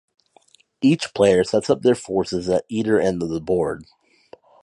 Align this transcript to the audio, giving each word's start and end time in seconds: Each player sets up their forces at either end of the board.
Each 0.81 1.13
player 1.13 1.43
sets 1.43 1.69
up 1.69 1.83
their 1.83 1.93
forces 1.93 2.49
at 2.49 2.65
either 2.69 2.99
end 2.99 3.21
of 3.21 3.29
the 3.29 3.39
board. 3.39 3.85